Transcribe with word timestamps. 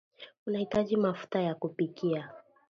utahitaji 0.47 0.95
mafuta 0.97 1.41
ya 1.41 1.55
kupikia 1.55 2.29